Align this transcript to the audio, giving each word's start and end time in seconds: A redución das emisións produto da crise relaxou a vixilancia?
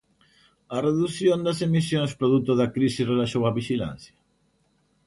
A 0.75 0.77
redución 0.87 1.39
das 1.47 1.59
emisións 1.67 2.11
produto 2.19 2.51
da 2.59 2.67
crise 2.75 3.07
relaxou 3.11 3.43
a 3.45 3.55
vixilancia? 3.59 4.13